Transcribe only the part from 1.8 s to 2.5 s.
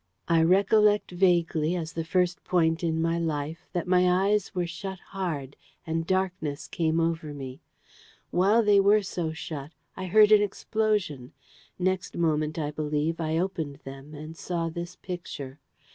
the first